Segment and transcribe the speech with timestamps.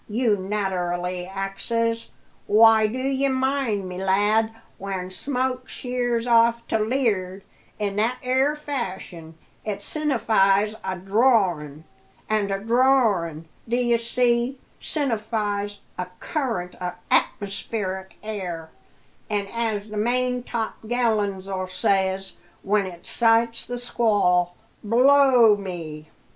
[0.09, 2.09] you naterally axes.
[2.47, 7.43] Why, do ye mind me, lad, when smoke sheers off to lee'ard
[7.77, 11.83] in that 'ere fashion, it sinnifies a drorin';
[12.27, 18.71] and a drorin', dye see, sinnifies a current o' atmospheric air;
[19.29, 22.33] and as the maintop gallan's'l says
[22.63, 26.09] when it sights the squall blow me!